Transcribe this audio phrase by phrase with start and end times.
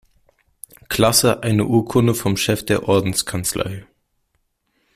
[0.89, 3.85] Klasse eine Urkunde vom Chef der Ordenskanzlei.